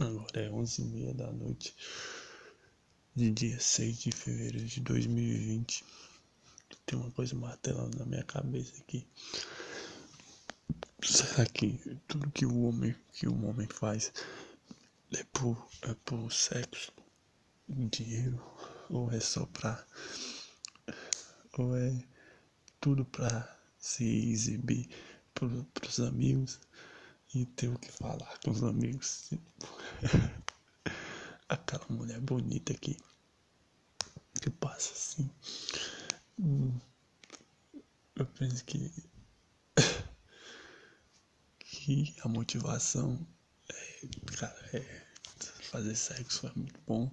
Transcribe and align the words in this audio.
Agora 0.00 0.40
é 0.40 0.48
onze 0.48 0.82
e 0.82 0.84
meia 0.84 1.12
da 1.12 1.32
noite 1.32 1.74
de 3.16 3.32
dia 3.32 3.58
6 3.58 3.98
de 3.98 4.12
fevereiro 4.12 4.64
de 4.64 4.80
2020. 4.80 5.84
Tem 6.86 6.96
uma 6.96 7.10
coisa 7.10 7.34
martelando 7.34 7.98
na 7.98 8.06
minha 8.06 8.22
cabeça 8.22 8.76
aqui. 8.78 9.04
Será 11.02 11.44
que 11.46 11.80
tudo 12.06 12.30
que 12.30 12.46
o 12.46 12.62
homem 12.62 12.94
que 13.12 13.26
o 13.26 13.44
homem 13.44 13.66
faz 13.66 14.12
é 15.16 15.24
por, 15.32 15.68
é 15.82 15.92
por 16.04 16.32
sexo, 16.32 16.92
dinheiro, 17.68 18.40
ou 18.88 19.10
é 19.10 19.18
só 19.18 19.46
pra. 19.46 19.84
ou 21.58 21.76
é 21.76 22.04
tudo 22.80 23.04
pra 23.04 23.58
se 23.80 24.04
exibir 24.04 24.88
pro, 25.34 25.64
pros 25.74 25.98
amigos? 25.98 26.60
E 27.34 27.44
ter 27.46 27.68
o 27.68 27.78
que 27.78 27.90
falar 27.90 28.38
com 28.44 28.50
os 28.50 28.62
amigos. 28.62 29.30
Aquela 31.48 31.86
mulher 31.88 32.20
bonita 32.20 32.74
que, 32.74 32.96
que 34.40 34.50
passa 34.50 34.92
assim. 34.92 35.30
Hum, 36.38 36.78
eu 38.16 38.26
penso 38.26 38.64
que, 38.64 38.92
que 41.58 42.14
a 42.22 42.28
motivação 42.28 43.26
é, 43.68 44.00
cara, 44.36 44.70
é 44.72 45.06
fazer 45.70 45.94
sexo 45.94 46.46
é 46.46 46.52
muito 46.54 46.80
bom, 46.86 47.10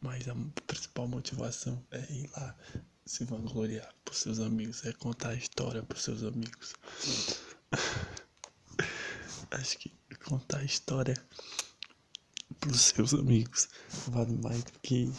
mas 0.00 0.28
a 0.28 0.34
principal 0.66 1.08
motivação 1.08 1.84
é 1.90 2.00
ir 2.12 2.30
lá 2.30 2.56
se 3.04 3.24
vangloriar 3.24 3.92
pros 4.04 4.18
seus 4.18 4.38
amigos, 4.38 4.84
é 4.84 4.92
contar 4.92 5.30
a 5.30 5.34
história 5.34 5.82
pros 5.82 6.02
seus 6.02 6.22
amigos 6.22 6.74
acho 9.52 9.78
que 9.78 9.92
contar 10.24 10.58
a 10.58 10.64
história 10.64 11.14
pros 12.60 12.80
seus 12.80 13.14
amigos 13.14 13.68
vale 14.08 14.36
mais 14.36 14.62
do 14.64 14.72
que 14.80 15.12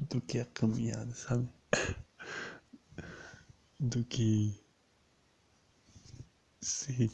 do 0.00 0.20
que 0.20 0.38
a 0.38 0.44
caminhada, 0.46 1.14
sabe? 1.14 1.48
Do 3.80 4.04
que 4.04 4.60
se 6.60 7.10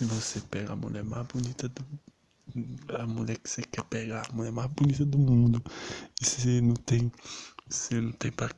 você 0.00 0.40
pega 0.40 0.72
a 0.72 0.76
mulher 0.76 1.04
mais 1.04 1.26
bonita 1.26 1.68
do 1.68 1.84
a 2.98 3.06
mulher 3.06 3.38
que 3.38 3.50
você 3.50 3.62
quer 3.62 3.84
pegar, 3.84 4.26
a 4.28 4.32
mulher 4.32 4.52
mais 4.52 4.70
bonita 4.70 5.04
do 5.04 5.18
mundo, 5.18 5.62
e 6.20 6.24
você 6.24 6.60
não 6.60 6.74
tem, 6.74 7.12
você 7.68 8.00
não 8.00 8.12
tem 8.12 8.30
pra, 8.30 8.50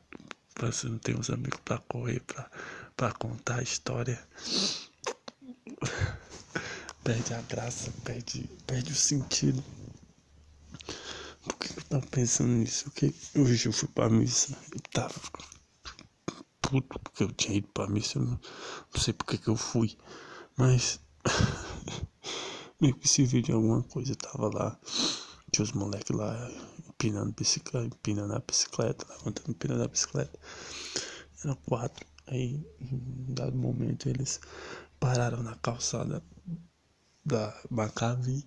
você 0.60 0.88
não 0.88 0.98
tem 0.98 1.18
os 1.18 1.30
amigos 1.30 1.58
pra 1.64 1.78
correr, 1.78 2.20
pra, 2.20 2.50
pra 2.96 3.12
contar 3.12 3.60
a 3.60 3.62
história 3.62 4.20
perde 7.08 7.32
a 7.32 7.40
graça, 7.40 7.90
perde, 8.04 8.46
perde 8.66 8.92
o 8.92 8.94
sentido. 8.94 9.64
Por 11.42 11.56
que 11.56 11.78
eu 11.78 11.82
tava 11.84 12.06
pensando 12.06 12.50
nisso? 12.50 12.84
Porque 12.84 13.14
hoje 13.34 13.66
eu 13.66 13.72
fui 13.72 13.88
pra 13.88 14.10
missa 14.10 14.54
e 14.76 14.80
tava 14.90 15.18
puto 16.60 17.00
porque 17.00 17.22
eu 17.22 17.32
tinha 17.32 17.56
ido 17.56 17.68
pra 17.68 17.88
missa, 17.88 18.18
eu 18.18 18.24
não, 18.24 18.38
não 18.92 19.00
sei 19.00 19.14
porque 19.14 19.38
que 19.38 19.48
eu 19.48 19.56
fui, 19.56 19.96
mas 20.54 21.00
meio 22.78 22.94
que 22.94 23.08
serviu 23.08 23.40
de 23.40 23.52
alguma 23.52 23.82
coisa, 23.84 24.12
eu 24.12 24.16
tava 24.16 24.54
lá, 24.54 24.78
tinha 25.50 25.64
os 25.64 25.72
moleques 25.72 26.14
lá 26.14 26.50
empinando 26.86 27.32
bicicleta, 27.32 27.86
empinando 27.86 28.34
a 28.34 28.38
bicicleta, 28.38 29.06
levantando 29.08 29.50
empinando 29.50 29.82
a 29.82 29.88
bicicleta. 29.88 30.38
Eram 31.42 31.54
quatro. 31.54 32.06
Aí, 32.26 32.62
em 32.78 33.32
dado 33.32 33.56
momento, 33.56 34.10
eles 34.10 34.38
pararam 35.00 35.42
na 35.42 35.54
calçada 35.54 36.22
da 37.28 37.54
Maccabi 37.70 38.44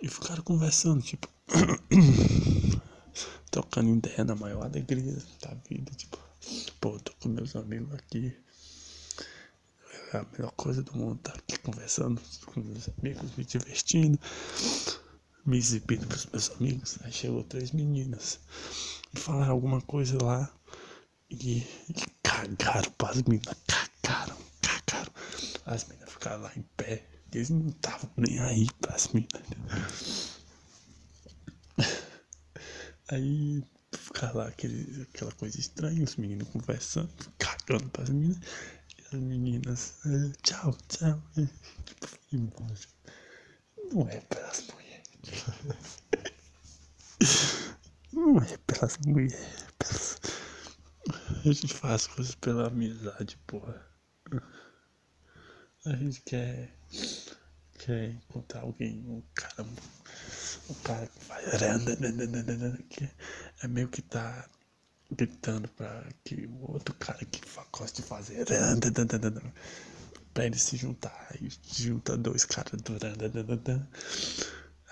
e 0.00 0.08
ficaram 0.08 0.42
conversando, 0.44 1.02
tipo, 1.02 1.28
trocando 3.50 3.90
ideia 3.90 4.24
na 4.24 4.36
maior 4.36 4.64
alegria 4.64 5.16
da 5.42 5.54
vida, 5.68 5.90
tipo, 5.92 6.16
pô, 6.80 6.98
tô 7.00 7.12
com 7.20 7.28
meus 7.28 7.56
amigos 7.56 7.92
aqui. 7.94 8.34
É 10.12 10.18
a 10.18 10.26
melhor 10.32 10.52
coisa 10.52 10.82
do 10.82 10.96
mundo 10.96 11.20
tá 11.20 11.32
aqui 11.32 11.58
conversando 11.58 12.20
com 12.46 12.60
meus 12.60 12.88
amigos, 12.98 13.36
me 13.36 13.44
divertindo, 13.44 14.18
me 15.44 15.58
exibindo 15.58 16.06
pros 16.06 16.26
meus 16.26 16.50
amigos. 16.52 16.98
Aí 17.02 17.12
chegou 17.12 17.42
três 17.42 17.72
meninas 17.72 18.38
e 19.12 19.18
falaram 19.18 19.52
alguma 19.52 19.80
coisa 19.80 20.16
lá 20.22 20.48
e, 21.28 21.58
e 21.88 21.94
cagaram 22.22 22.90
pras 22.92 23.20
meninas, 23.22 23.56
cagaram, 23.66 24.36
cagaram. 24.62 25.12
As 25.66 25.86
meninas 25.88 26.10
ficaram 26.10 26.42
lá 26.42 26.52
em 26.56 26.62
pé 26.76 27.19
eles 27.32 27.50
não 27.50 27.68
estavam 27.68 28.10
nem 28.16 28.38
aí 28.40 28.66
pras 28.80 29.08
minas. 29.08 30.40
Aí 33.08 33.64
ficar 33.92 34.32
lá 34.34 34.46
aquele, 34.48 35.02
aquela 35.02 35.32
coisa 35.32 35.58
estranha, 35.58 36.04
os 36.04 36.16
meninos 36.16 36.48
conversando, 36.48 37.10
cagando 37.38 37.88
pras 37.90 38.08
meninas. 38.10 38.38
E 38.98 39.16
as 39.16 39.20
meninas, 39.20 39.94
eh, 40.06 40.32
tchau, 40.42 40.76
tchau. 40.88 41.22
Tipo, 41.84 42.08
embora. 42.32 42.74
Não 43.92 44.08
é 44.08 44.20
pelas 44.20 44.66
mulheres. 44.68 45.00
Não 48.12 48.38
é 48.38 48.56
pelas 48.58 48.98
mulheres. 48.98 49.36
Pelas... 49.78 50.20
A 51.44 51.52
gente 51.52 51.74
faz 51.74 52.06
coisas 52.06 52.34
pela 52.34 52.68
amizade, 52.68 53.38
porra. 53.46 53.86
A 55.86 55.96
gente 55.96 56.20
quer 56.22 56.76
encontrar 57.92 58.60
alguém, 58.60 59.04
um 59.06 59.22
cara, 59.34 59.62
um 60.68 60.74
cara 60.82 61.06
que 61.06 61.24
faz 61.24 61.44
que 62.88 63.08
é 63.62 63.68
meio 63.68 63.88
que 63.88 64.02
tá 64.02 64.48
gritando 65.10 65.68
para 65.70 66.06
que 66.24 66.46
o 66.46 66.72
outro 66.72 66.94
cara 66.94 67.24
que 67.24 67.40
gosta 67.72 68.00
de 68.00 68.06
fazer 68.06 68.44
para 70.32 70.46
ele 70.46 70.58
se 70.58 70.76
juntar. 70.76 71.28
Aí 71.30 71.48
junta 71.76 72.16
dois 72.16 72.44
caras 72.44 72.80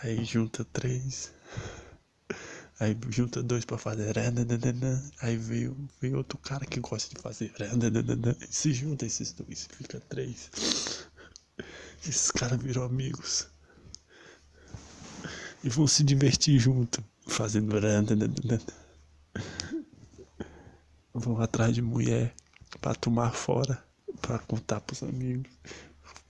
aí 0.02 0.24
junta 0.24 0.64
três. 0.64 1.32
Aí 2.80 2.96
junta 3.10 3.42
dois 3.42 3.64
pra 3.64 3.78
fazer. 3.78 4.14
Aí 5.20 5.36
veio, 5.36 5.76
veio 6.00 6.16
outro 6.18 6.38
cara 6.38 6.64
que 6.64 6.80
gosta 6.80 7.14
de 7.14 7.20
fazer. 7.20 7.52
Se 8.50 8.72
junta 8.72 9.06
esses 9.06 9.32
dois, 9.32 9.68
fica 9.76 10.00
três. 10.00 10.50
Esses 12.06 12.30
caras 12.30 12.60
viram 12.62 12.82
amigos. 12.82 13.48
E 15.62 15.68
vão 15.68 15.86
se 15.86 16.04
divertir 16.04 16.58
junto, 16.58 17.04
fazendo. 17.26 17.72
Vão 21.12 21.40
atrás 21.40 21.74
de 21.74 21.82
mulher 21.82 22.34
pra 22.80 22.94
tomar 22.94 23.32
fora, 23.32 23.82
pra 24.20 24.38
contar 24.38 24.80
pros 24.80 25.02
amigos. 25.02 25.50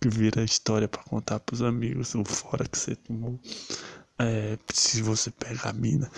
Que 0.00 0.08
vira 0.08 0.44
história 0.44 0.88
pra 0.88 1.02
contar 1.02 1.40
pros 1.40 1.60
amigos 1.60 2.14
o 2.14 2.24
fora 2.24 2.66
que 2.66 2.78
você 2.78 2.94
tomou. 2.96 3.38
É, 4.18 4.58
se 4.72 5.02
você 5.02 5.30
pega 5.30 5.68
a 5.68 5.72
mina. 5.72 6.10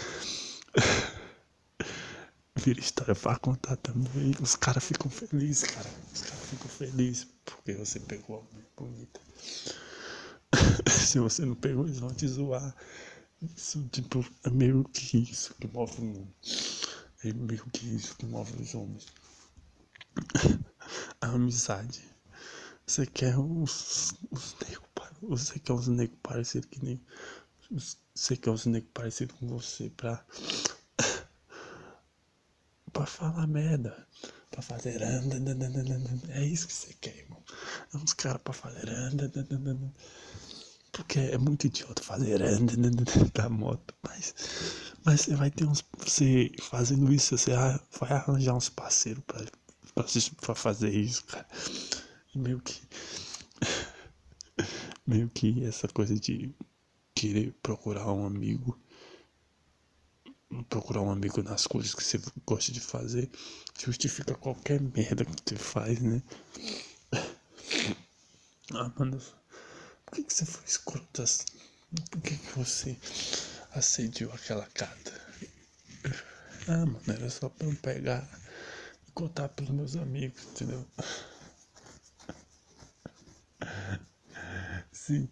Vira 2.61 2.79
história 2.79 3.15
pra 3.15 3.37
contar 3.39 3.77
também. 3.77 4.35
Os 4.41 4.55
caras 4.55 4.85
ficam 4.85 5.11
felizes, 5.11 5.65
cara. 5.71 5.89
Os 6.13 6.23
caras 6.23 6.45
ficam 6.45 6.69
felizes 6.69 7.27
porque 7.45 7.73
você 7.73 7.99
pegou 8.01 8.39
a 8.41 8.55
mulher 8.55 8.69
bonita. 8.77 9.21
Se 10.91 11.19
você 11.19 11.45
não 11.45 11.55
pegou, 11.55 11.87
eles 11.87 12.01
vão 12.01 12.13
te 12.13 12.29
zoar. 12.29 12.75
Isso, 13.57 13.89
tipo, 13.91 14.25
é 14.45 14.51
meio 14.51 14.85
que 14.85 15.19
isso 15.19 15.55
que 15.55 15.67
move 15.69 16.03
o. 16.03 16.29
É 17.25 17.33
meio 17.33 17.65
que 17.71 17.87
isso 17.95 18.15
que 18.17 18.27
move 18.27 18.53
os 18.61 18.75
homens. 18.75 19.07
A 21.21 21.29
amizade. 21.29 22.05
Você 22.87 23.07
quer 23.07 23.39
os, 23.39 24.15
os 24.31 24.57
negros, 24.61 24.89
você 25.23 25.59
quer 25.59 25.73
os 25.73 25.89
negros 25.89 26.19
parecidos 26.23 26.69
que 26.69 26.85
nem. 26.85 27.01
Você 28.15 28.37
quer 28.37 28.51
os 28.51 28.67
negros 28.67 28.91
parecidos 28.93 29.37
com 29.39 29.47
você 29.47 29.89
pra. 29.91 30.23
Pra 33.01 33.07
falar 33.07 33.47
merda. 33.47 34.07
Pra 34.51 34.61
fazer. 34.61 35.01
É 36.31 36.45
isso 36.45 36.67
que 36.67 36.73
você 36.73 36.93
quer, 37.01 37.17
irmão. 37.17 37.43
É 37.95 37.97
uns 37.97 38.13
caras 38.13 38.43
pra 38.43 38.53
fazer. 38.53 38.85
Porque 40.93 41.19
é 41.19 41.39
muito 41.39 41.67
idiota 41.67 42.03
fazer 42.03 42.39
da 43.33 43.49
moto. 43.49 43.95
Mas, 44.03 44.35
mas 45.05 45.23
você 45.23 45.35
vai 45.35 45.51
ter 45.51 45.65
uns. 45.65 45.83
Você 45.99 46.53
fazendo 46.61 47.11
isso, 47.13 47.39
você 47.39 47.53
vai 47.53 48.13
arranjar 48.13 48.55
uns 48.55 48.69
parceiros 48.69 49.23
pra, 49.27 49.47
pra, 49.95 50.05
pra 50.43 50.55
fazer 50.55 50.91
isso, 50.91 51.25
cara. 51.25 51.47
Meio 52.35 52.61
que. 52.61 52.83
Meio 55.07 55.31
que 55.31 55.65
essa 55.65 55.89
coisa 55.89 56.15
de 56.15 56.55
querer 57.15 57.55
procurar 57.63 58.13
um 58.13 58.27
amigo. 58.27 58.79
Procurar 60.69 61.03
um 61.03 61.11
amigo 61.11 61.43
nas 61.43 61.67
coisas 61.67 61.95
que 61.95 62.03
você 62.03 62.21
gosta 62.47 62.73
de 62.73 62.81
fazer. 62.81 63.31
Justifica 63.79 64.35
qualquer 64.35 64.81
merda 64.81 65.25
que 65.25 65.33
você 65.47 65.57
faz, 65.57 66.01
né? 66.01 66.23
Ah, 68.73 68.93
mano. 68.97 69.21
Por 70.07 70.15
que, 70.15 70.23
que 70.23 70.33
você 70.33 70.47
foi 70.47 70.65
escroto 70.65 71.23
assim? 71.23 71.45
Por 72.09 72.21
que, 72.23 72.37
que 72.37 72.59
você 72.59 72.97
assediou 73.73 74.33
aquela 74.33 74.65
carta? 74.67 75.13
Ah, 76.69 76.87
mano, 76.87 77.03
era 77.09 77.29
só 77.31 77.49
pra 77.49 77.67
eu 77.67 77.75
pegar 77.77 78.29
e 79.09 79.11
contar 79.13 79.49
pros 79.49 79.71
meus 79.71 79.97
amigos, 79.97 80.43
entendeu? 80.53 80.87
Se, 84.93 85.29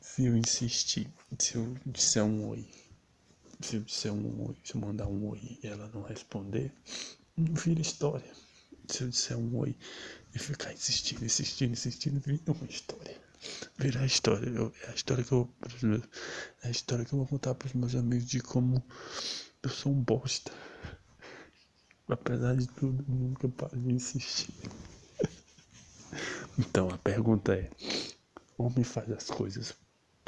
se 0.00 0.24
eu 0.24 0.36
insistir, 0.36 1.08
se 1.38 1.54
eu 1.56 1.76
disser 1.86 2.24
um 2.24 2.48
oi, 2.48 2.68
se 3.60 3.76
eu 3.76 3.82
disser 3.82 4.12
um 4.12 4.48
oi, 4.48 4.56
se 4.64 4.74
eu 4.74 4.80
mandar 4.80 5.06
um 5.06 5.28
oi 5.28 5.58
e 5.62 5.66
ela 5.66 5.88
não 5.92 6.02
responder, 6.02 6.72
não 7.36 7.54
vira 7.54 7.80
história. 7.80 8.30
Se 8.88 9.02
eu 9.02 9.08
disser 9.08 9.36
um 9.36 9.56
oi 9.56 9.76
e 10.34 10.38
ficar 10.38 10.72
insistindo, 10.72 11.24
insistindo, 11.24 11.72
insistindo, 11.72 12.20
vira 12.20 12.40
uma 12.52 12.66
história. 12.66 13.16
Vira 13.78 14.00
a 14.00 14.06
história. 14.06 14.48
Eu, 14.48 14.72
é 14.82 14.90
a 14.90 14.94
história 14.94 15.22
que 15.22 15.32
eu. 15.32 15.48
É 16.62 16.68
a 16.68 16.70
história 16.70 17.04
que 17.04 17.12
eu 17.12 17.18
vou 17.18 17.26
contar 17.26 17.54
pros 17.54 17.72
meus 17.74 17.94
amigos 17.94 18.26
de 18.26 18.40
como 18.40 18.82
eu 19.62 19.70
sou 19.70 19.92
um 19.92 20.02
bosta. 20.02 20.52
Apesar 22.08 22.56
de 22.56 22.66
tudo, 22.66 23.04
nunca 23.06 23.48
paro 23.48 23.78
de 23.78 23.92
insistir. 23.92 24.52
Então 26.58 26.90
a 26.90 26.98
pergunta 26.98 27.54
é: 27.54 27.70
homem 28.58 28.84
faz 28.84 29.10
as 29.12 29.24
coisas 29.24 29.74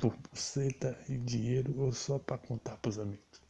por 0.03 0.17
buceta 0.17 0.99
e 1.09 1.17
dinheiro 1.17 1.81
ou 1.81 1.93
só 1.93 2.19
para 2.19 2.37
contar 2.37 2.77
pros 2.79 2.99
amigos? 2.99 3.41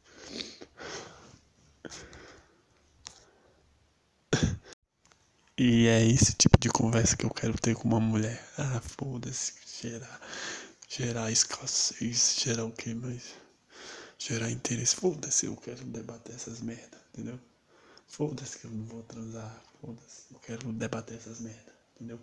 E 5.56 5.86
é 5.86 6.04
esse 6.04 6.34
tipo 6.34 6.58
de 6.58 6.68
conversa 6.68 7.16
que 7.16 7.24
eu 7.24 7.30
quero 7.30 7.54
ter 7.58 7.74
com 7.74 7.88
uma 7.88 8.00
mulher. 8.00 8.44
Ah, 8.58 8.82
foda-se, 8.82 9.54
gerar, 9.80 10.20
gerar 10.86 11.30
escassez, 11.30 12.36
gerar 12.38 12.64
o 12.66 12.72
que 12.72 12.92
mais? 12.92 13.34
Gerar 14.18 14.50
interesse. 14.50 14.94
Foda-se, 14.96 15.46
eu 15.46 15.56
quero 15.56 15.82
debater 15.84 16.34
essas 16.34 16.60
merda, 16.60 17.00
entendeu? 17.14 17.40
Foda-se 18.06 18.58
que 18.58 18.66
eu 18.66 18.70
não 18.70 18.84
vou 18.84 19.02
transar, 19.04 19.62
foda-se, 19.80 20.24
eu 20.30 20.38
quero 20.40 20.70
debater 20.72 21.16
essas 21.16 21.40
merda, 21.40 21.72
entendeu? 21.94 22.18